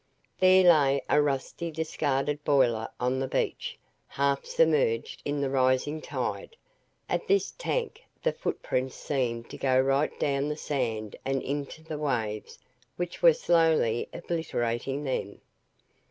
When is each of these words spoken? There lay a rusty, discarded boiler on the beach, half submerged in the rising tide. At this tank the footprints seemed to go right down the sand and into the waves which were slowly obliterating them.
There 0.39 0.63
lay 0.63 1.03
a 1.09 1.21
rusty, 1.21 1.69
discarded 1.69 2.43
boiler 2.43 2.87
on 2.99 3.19
the 3.19 3.27
beach, 3.27 3.77
half 4.07 4.45
submerged 4.47 5.21
in 5.25 5.41
the 5.41 5.49
rising 5.51 6.01
tide. 6.01 6.55
At 7.07 7.27
this 7.27 7.51
tank 7.51 8.01
the 8.23 8.31
footprints 8.33 8.95
seemed 8.95 9.51
to 9.51 9.59
go 9.59 9.79
right 9.79 10.19
down 10.19 10.47
the 10.49 10.57
sand 10.57 11.15
and 11.23 11.43
into 11.43 11.83
the 11.83 11.99
waves 11.99 12.57
which 12.95 13.21
were 13.21 13.33
slowly 13.35 14.09
obliterating 14.11 15.03
them. 15.03 15.39